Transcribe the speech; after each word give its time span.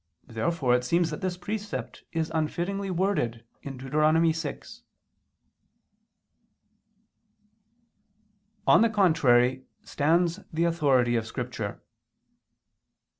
Therefore 0.25 0.73
it 0.73 0.83
seems 0.83 1.11
that 1.11 1.21
this 1.21 1.37
precept 1.37 2.05
is 2.11 2.31
unfittingly 2.31 2.89
worded 2.89 3.45
in 3.61 3.77
Deut. 3.77 4.35
6. 4.35 4.81
On 8.65 8.81
the 8.81 8.89
contrary 8.89 9.67
stands 9.83 10.39
the 10.51 10.63
authority 10.63 11.15
of 11.15 11.27
Scripture. 11.27 11.83